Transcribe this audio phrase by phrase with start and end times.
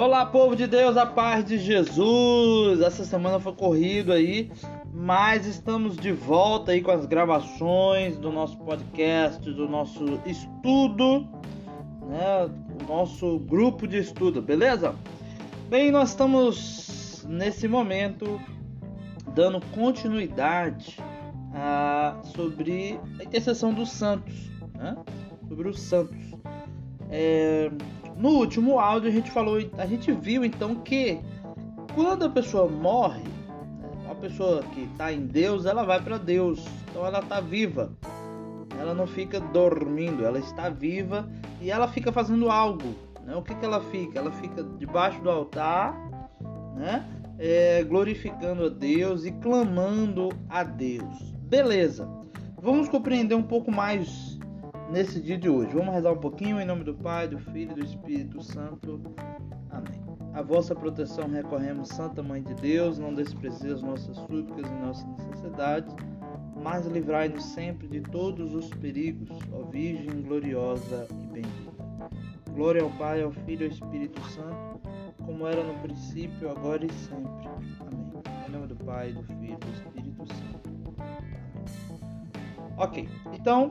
[0.00, 2.80] Olá, povo de Deus, a paz de Jesus.
[2.80, 4.50] Essa semana foi corrido aí,
[4.94, 11.28] mas estamos de volta aí com as gravações do nosso podcast, do nosso estudo,
[12.08, 12.50] né?
[12.80, 14.94] O nosso grupo de estudo, beleza?
[15.68, 18.40] Bem, nós estamos nesse momento
[19.34, 20.96] dando continuidade
[21.52, 24.96] a, sobre a intercessão dos santos, né?
[25.46, 26.16] Sobre os santos.
[27.10, 27.70] É,
[28.20, 31.18] no último áudio a gente falou, a gente viu então que
[31.94, 36.62] quando a pessoa morre, né, uma pessoa que está em Deus, ela vai para Deus,
[36.90, 37.90] então ela está viva.
[38.78, 41.28] Ela não fica dormindo, ela está viva
[41.62, 42.94] e ela fica fazendo algo.
[43.24, 43.34] Né?
[43.34, 44.18] O que, que ela fica?
[44.18, 45.94] Ela fica debaixo do altar,
[46.76, 47.06] né?
[47.38, 51.32] É, glorificando a Deus e clamando a Deus.
[51.42, 52.06] Beleza.
[52.60, 54.29] Vamos compreender um pouco mais
[54.90, 55.72] nesse dia de hoje.
[55.72, 59.00] Vamos rezar um pouquinho em nome do Pai, do Filho e do Espírito Santo.
[59.70, 60.00] Amém.
[60.34, 65.06] A vossa proteção recorremos, Santa Mãe de Deus, não desprezie as nossas súplicas e nossas
[65.18, 65.94] necessidades,
[66.62, 71.70] mas livrai-nos sempre de todos os perigos, ó Virgem gloriosa e bendita.
[72.52, 74.80] Glória ao Pai, ao Filho e ao Espírito Santo,
[75.24, 77.48] como era no princípio, agora e sempre.
[77.80, 78.12] Amém.
[78.48, 80.94] Em nome do Pai, do Filho e do Espírito Santo.
[80.98, 81.40] Amém.
[82.76, 83.68] Ok, então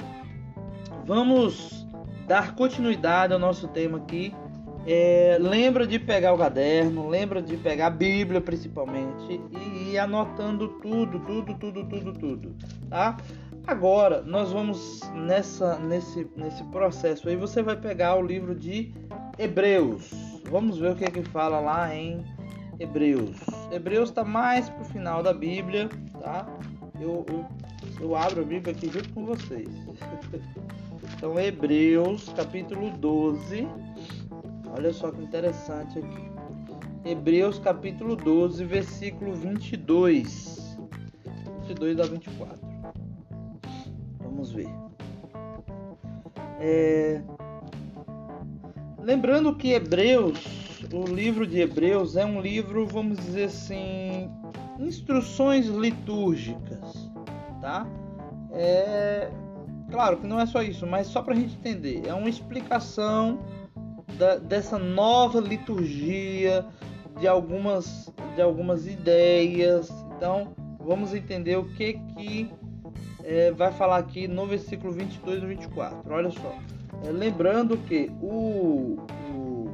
[1.10, 1.88] vamos
[2.28, 4.32] dar continuidade ao nosso tema aqui.
[4.86, 10.68] É, lembra de pegar o caderno, lembra de pegar a Bíblia principalmente e ir anotando
[10.80, 12.56] tudo, tudo, tudo, tudo, tudo,
[12.90, 13.18] tá?
[13.66, 18.94] Agora nós vamos nessa nesse nesse processo aí você vai pegar o livro de
[19.38, 20.12] Hebreus.
[20.50, 22.24] Vamos ver o que é que fala lá em
[22.80, 23.36] Hebreus.
[23.72, 25.90] Hebreus está mais pro final da Bíblia,
[26.22, 26.48] tá?
[27.02, 27.46] Eu, eu,
[28.00, 29.70] eu abro a Bíblia aqui junto com vocês.
[31.20, 33.68] Então, Hebreus, capítulo 12.
[34.74, 36.32] Olha só que interessante aqui.
[37.04, 40.78] Hebreus, capítulo 12, versículo 22.
[41.68, 42.58] 22 a 24.
[44.22, 44.70] Vamos ver.
[46.58, 47.22] É...
[49.04, 54.32] Lembrando que Hebreus, o livro de Hebreus é um livro, vamos dizer assim,
[54.80, 57.12] instruções litúrgicas,
[57.60, 57.86] tá?
[58.54, 59.30] É
[59.92, 63.40] Claro que não é só isso, mas só para a gente entender, é uma explicação
[64.18, 66.66] da, dessa nova liturgia,
[67.20, 69.90] de algumas, de algumas ideias.
[70.16, 72.52] Então, vamos entender o que que
[73.24, 76.14] é, vai falar aqui no versículo 22 e 24.
[76.14, 76.56] Olha só.
[77.04, 78.98] É, lembrando que o,
[79.34, 79.70] o,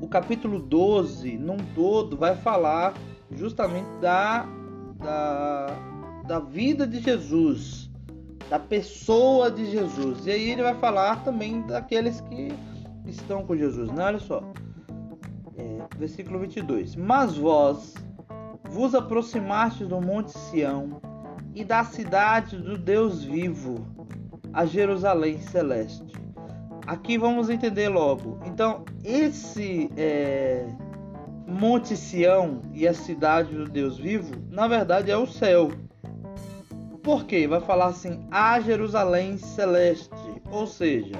[0.00, 2.94] o capítulo 12, num todo, vai falar
[3.32, 4.46] justamente da,
[4.98, 5.66] da,
[6.26, 7.89] da vida de Jesus
[8.50, 10.26] da pessoa de Jesus.
[10.26, 12.52] E aí ele vai falar também daqueles que
[13.06, 13.90] estão com Jesus.
[13.92, 14.04] Né?
[14.04, 14.42] Olha só,
[15.56, 16.96] é, versículo 22.
[16.96, 17.94] Mas vós
[18.68, 21.00] vos aproximastes do monte Sião
[21.54, 23.86] e da cidade do Deus vivo,
[24.52, 26.12] a Jerusalém celeste.
[26.86, 28.40] Aqui vamos entender logo.
[28.44, 30.66] Então, esse é,
[31.46, 35.70] Monte Sião e a cidade do Deus vivo, na verdade é o céu.
[37.02, 37.46] Por quê?
[37.46, 40.10] Vai falar assim: a Jerusalém celeste,
[40.50, 41.14] ou seja,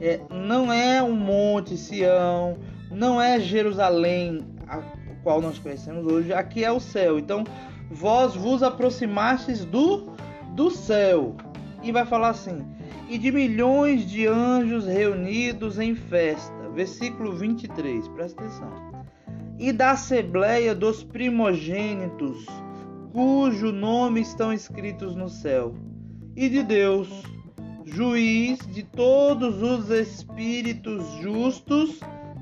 [0.00, 2.58] é, não é o Monte Sião,
[2.90, 4.82] não é Jerusalém, a
[5.22, 7.18] qual nós conhecemos hoje, aqui é o céu.
[7.18, 7.44] Então,
[7.90, 10.12] vós vos aproximastes do,
[10.50, 11.36] do céu.
[11.82, 12.64] E vai falar assim:
[13.08, 16.52] e de milhões de anjos reunidos em festa.
[16.74, 19.04] Versículo 23, presta atenção.
[19.58, 22.44] E da assembleia dos primogênitos
[23.14, 25.72] cujo nome estão escritos no céu,
[26.34, 27.08] e de Deus,
[27.84, 32.00] juiz de todos os espíritos justos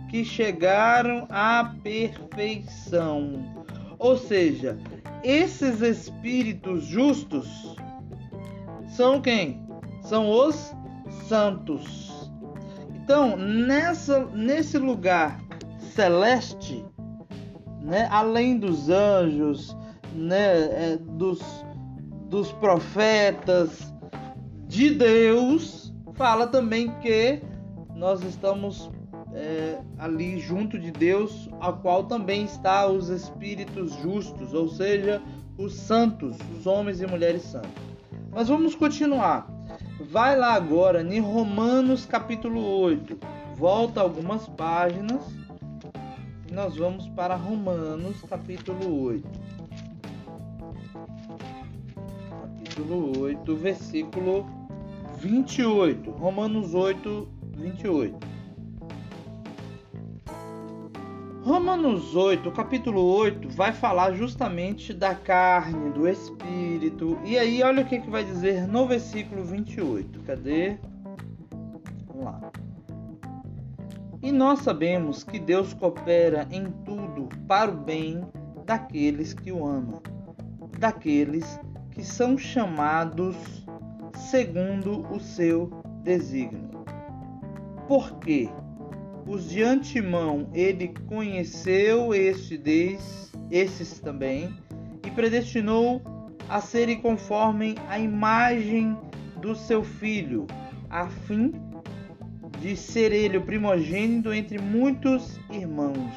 [0.09, 3.67] que chegaram à perfeição.
[3.99, 4.79] Ou seja,
[5.23, 7.77] esses espíritos justos
[8.89, 9.61] são quem?
[10.01, 10.75] São os
[11.29, 12.31] santos.
[12.95, 15.39] Então, nessa, nesse lugar
[15.95, 16.83] celeste,
[17.83, 19.77] né, além dos anjos,
[20.15, 21.41] né, é, dos,
[22.29, 23.93] dos profetas
[24.67, 27.43] de Deus, fala também que
[27.95, 28.91] nós estamos
[29.35, 35.23] é, ali junto de Deus, a qual também está os espíritos justos, ou seja,
[35.59, 37.71] os santos, os homens e mulheres santos.
[38.31, 39.47] Mas vamos continuar.
[40.11, 43.19] Vai lá agora em Romanos capítulo 8.
[43.55, 45.23] Volta algumas páginas.
[46.49, 49.29] E nós vamos para Romanos capítulo 8.
[52.73, 54.47] Capítulo 8, versículo
[55.19, 56.11] 28.
[56.13, 57.29] Romanos 8,
[57.59, 58.17] 28.
[61.43, 67.19] Romanos 8, o capítulo 8, vai falar justamente da carne, do espírito.
[67.25, 70.21] E aí, olha o que, que vai dizer no versículo 28.
[70.21, 70.79] Cadê?
[72.07, 72.53] Vamos lá.
[74.23, 78.23] E nós sabemos que Deus coopera em tudo para o bem
[78.65, 80.01] daqueles que o amam,
[80.79, 83.37] daqueles que são chamados
[84.31, 85.71] segundo o seu
[86.03, 86.85] desígnio.
[87.87, 88.49] Porque
[89.27, 94.55] os de antemão ele conheceu estes, esses também
[95.07, 96.01] e predestinou
[96.49, 98.97] a serem conforme a imagem
[99.41, 100.47] do seu filho,
[100.89, 101.53] a fim
[102.61, 106.13] de ser ele o primogênito entre muitos irmãos.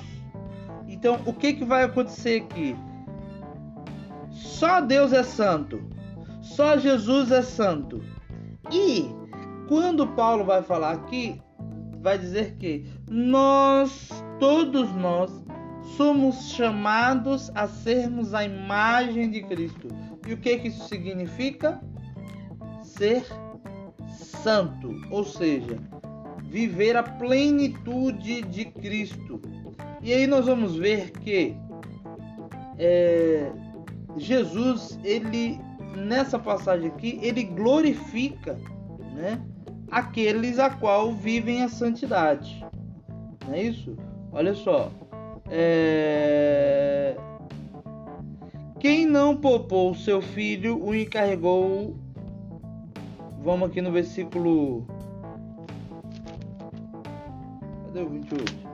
[0.87, 2.75] Então, o que, que vai acontecer aqui?
[4.55, 5.83] Só Deus é santo,
[6.41, 8.01] só Jesus é santo.
[8.71, 9.05] E
[9.67, 11.41] quando Paulo vai falar aqui,
[12.01, 14.09] vai dizer que nós,
[14.39, 15.29] todos nós,
[15.97, 19.89] somos chamados a sermos a imagem de Cristo.
[20.25, 21.81] E o que, que isso significa?
[22.81, 23.25] Ser
[24.07, 25.77] santo, ou seja,
[26.45, 29.41] viver a plenitude de Cristo.
[30.01, 31.57] E aí nós vamos ver que
[32.77, 33.51] é,
[34.17, 35.59] Jesus, ele
[35.95, 38.57] nessa passagem aqui, ele glorifica,
[39.13, 39.41] né,
[39.89, 42.65] aqueles a qual vivem a santidade.
[43.47, 43.95] Não é isso?
[44.31, 44.91] Olha só.
[45.49, 47.15] É...
[48.79, 51.95] Quem não poupou seu filho o encarregou.
[53.41, 54.85] Vamos aqui no versículo
[57.95, 58.64] Cadê o 28?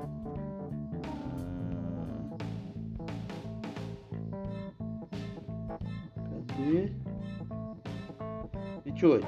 [6.55, 6.91] Cadê?
[8.85, 9.27] 28.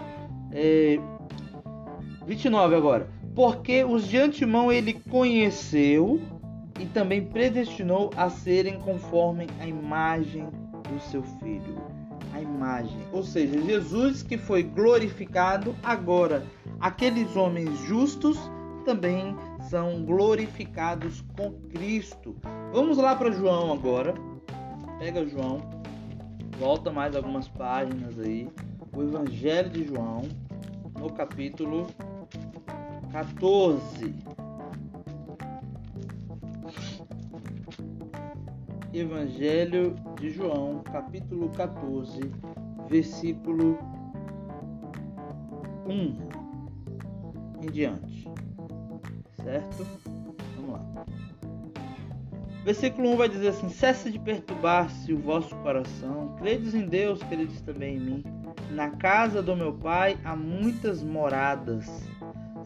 [0.51, 0.99] É,
[2.25, 3.09] 29 agora.
[3.35, 6.21] Porque os de antemão ele conheceu
[6.79, 10.47] e também predestinou a serem conforme a imagem
[10.89, 11.81] do seu filho.
[12.33, 12.97] A imagem.
[13.11, 16.43] Ou seja, Jesus que foi glorificado, agora
[16.79, 18.37] aqueles homens justos
[18.85, 19.35] também
[19.69, 22.35] são glorificados com Cristo.
[22.71, 24.13] Vamos lá para João agora.
[24.99, 25.59] Pega João,
[26.63, 28.49] volta mais algumas páginas aí.
[28.95, 30.21] O Evangelho de João,
[30.97, 31.87] no capítulo
[33.11, 34.15] 14.
[38.93, 42.21] Evangelho de João, capítulo 14,
[42.87, 43.77] versículo
[45.85, 48.31] 1 em diante
[49.43, 50.22] certo?
[52.63, 57.61] Versículo 1 vai dizer assim: Cesse de perturbar-se o vosso coração, credes em Deus, credes
[57.61, 58.23] também em mim.
[58.71, 61.85] Na casa do meu pai há muitas moradas.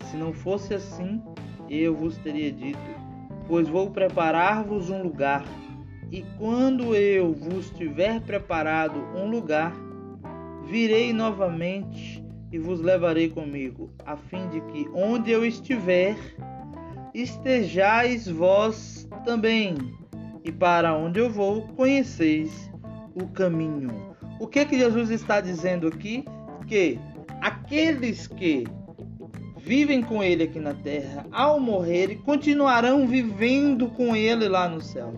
[0.06, 1.22] Se não fosse assim,
[1.68, 2.80] eu vos teria dito:
[3.48, 5.44] Pois vou preparar-vos um lugar.
[6.12, 9.74] E quando eu vos tiver preparado um lugar,
[10.66, 16.16] virei novamente e vos levarei comigo, a fim de que onde eu estiver,
[17.22, 19.76] estejais vós também,
[20.44, 22.72] e para onde eu vou, conheceis
[23.16, 24.16] o caminho.
[24.40, 26.24] O que que Jesus está dizendo aqui?
[26.68, 27.00] Que
[27.42, 28.66] aqueles que
[29.58, 35.14] vivem com ele aqui na terra, ao morrerem, continuarão vivendo com ele lá no céu.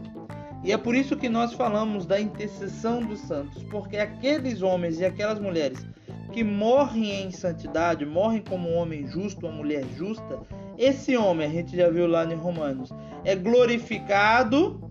[0.63, 5.05] E é por isso que nós falamos da intercessão dos santos, porque aqueles homens e
[5.05, 5.85] aquelas mulheres
[6.31, 10.39] que morrem em santidade, morrem como um homem justo, uma mulher justa,
[10.79, 12.89] esse homem, a gente já viu lá em Romanos,
[13.25, 14.89] é glorificado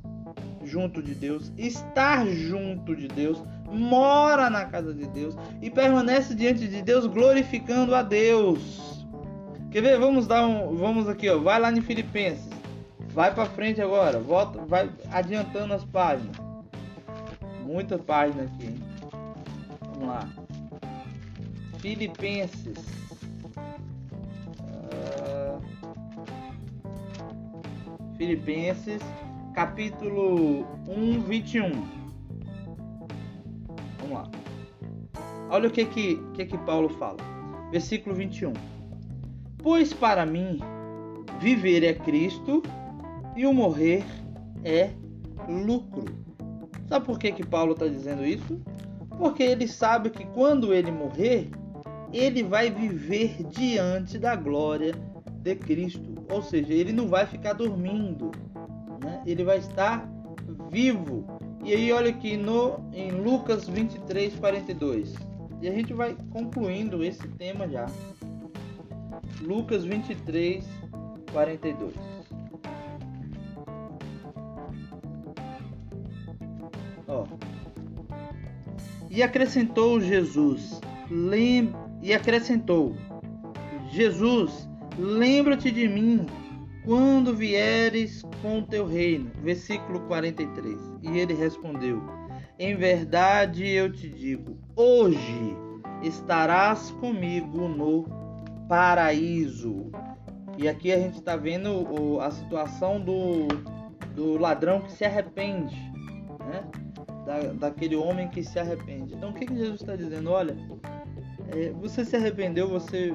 [0.62, 3.42] junto de Deus, está junto de Deus,
[3.73, 9.07] mora na casa de Deus e permanece diante de Deus glorificando a Deus.
[9.71, 9.99] Quer ver?
[9.99, 12.50] Vamos dar um, vamos aqui, ó, vai lá em Filipenses.
[13.14, 16.37] Vai para frente agora, volta, vai adiantando as páginas.
[17.64, 18.66] Muitas páginas aqui.
[18.66, 18.83] Hein?
[19.80, 20.28] Vamos lá.
[21.80, 22.76] Filipenses.
[28.18, 29.00] Filipenses,
[29.54, 31.70] capítulo 1, 21.
[34.00, 34.30] Vamos lá.
[35.48, 37.18] Olha o que que, que que Paulo fala.
[37.70, 38.52] Versículo 21.
[39.58, 40.58] Pois para mim
[41.38, 42.60] viver é Cristo
[43.37, 44.04] e o morrer
[44.64, 44.90] é
[45.48, 46.04] lucro.
[46.88, 48.60] Sabe por que que Paulo está dizendo isso?
[49.16, 51.50] Porque ele sabe que quando ele morrer,
[52.12, 54.92] ele vai viver diante da glória
[55.40, 58.30] de Cristo ou seja, ele não vai ficar dormindo,
[59.02, 59.23] né?
[59.26, 60.08] ele vai estar
[60.70, 61.26] vivo.
[61.64, 65.14] E aí, olha aqui no, em Lucas 23, 42.
[65.61, 67.87] E a gente vai concluindo esse tema já.
[69.40, 70.64] Lucas 23,
[71.32, 71.94] 42.
[77.06, 77.25] Ó.
[79.11, 80.80] E acrescentou Jesus,
[81.11, 81.73] lem...
[82.02, 82.94] e acrescentou,
[83.90, 84.67] Jesus,
[84.99, 86.26] lembra-te de mim
[86.85, 89.31] quando vieres com o teu reino.
[89.43, 90.76] Versículo 43.
[91.02, 92.02] E ele respondeu:
[92.59, 95.57] Em verdade eu te digo, hoje
[96.02, 98.05] estarás comigo no
[98.69, 99.90] paraíso.
[100.57, 103.47] E aqui a gente está vendo a situação do,
[104.14, 105.76] do ladrão que se arrepende,
[106.40, 106.64] né?
[107.25, 109.14] Da, daquele homem que se arrepende.
[109.14, 110.31] Então o que, que Jesus está dizendo?
[110.31, 110.57] Olha,
[111.55, 113.14] é, você se arrependeu, você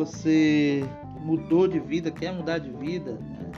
[0.00, 0.82] você
[1.20, 3.12] mudou de vida, quer mudar de vida.
[3.12, 3.52] Né?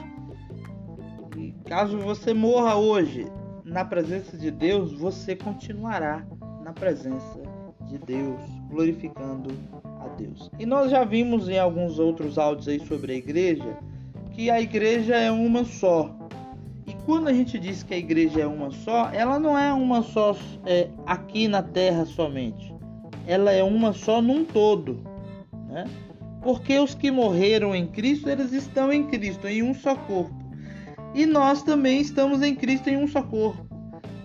[1.36, 3.26] E caso você morra hoje
[3.64, 6.26] na presença de Deus, você continuará
[6.64, 7.40] na presença
[7.88, 9.50] de Deus, glorificando
[10.00, 10.50] a Deus.
[10.58, 13.78] E nós já vimos em alguns outros áudios aí sobre a igreja
[14.32, 16.10] que a igreja é uma só.
[16.86, 20.02] E quando a gente diz que a igreja é uma só, ela não é uma
[20.02, 20.34] só
[20.66, 22.74] é, aqui na terra somente.
[23.28, 25.12] Ela é uma só num todo.
[25.68, 25.84] Né?
[26.42, 30.42] Porque os que morreram em Cristo, eles estão em Cristo, em um só corpo.
[31.14, 33.66] E nós também estamos em Cristo em um só corpo.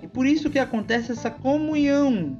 [0.01, 2.39] E por isso que acontece essa comunhão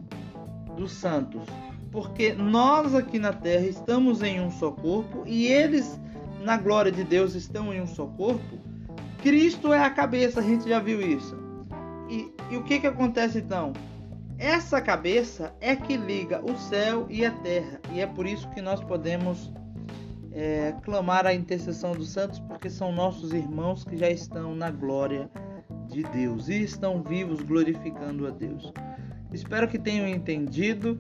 [0.76, 1.44] dos santos.
[1.92, 6.00] Porque nós aqui na terra estamos em um só corpo e eles
[6.44, 8.58] na glória de Deus estão em um só corpo.
[9.22, 11.38] Cristo é a cabeça, a gente já viu isso.
[12.10, 13.74] E, e o que, que acontece então?
[14.40, 17.80] Essa cabeça é que liga o céu e a terra.
[17.92, 19.52] E é por isso que nós podemos
[20.38, 25.28] é, clamar a intercessão dos santos, porque são nossos irmãos que já estão na glória
[25.88, 28.72] de Deus e estão vivos glorificando a Deus.
[29.34, 31.00] Espero que tenham entendido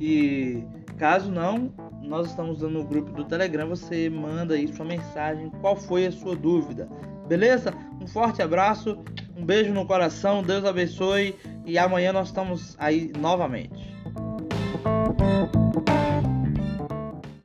[0.00, 0.64] e
[0.96, 1.70] caso não,
[2.02, 6.12] nós estamos dando no grupo do Telegram, você manda aí sua mensagem, qual foi a
[6.12, 6.88] sua dúvida.
[7.28, 7.74] Beleza?
[8.00, 8.98] Um forte abraço,
[9.36, 13.89] um beijo no coração, Deus abençoe e amanhã nós estamos aí novamente.